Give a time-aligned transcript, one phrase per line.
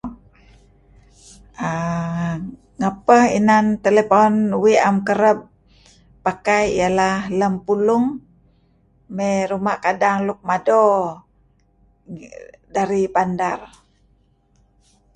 [1.73, 2.31] Ah
[2.79, 5.37] ngapeh inan telepaun uih am kereb
[6.25, 8.05] pakai ialah lem pulung
[9.15, 10.85] mey ruma' kadang luk mado
[12.75, 13.59] dari bandar.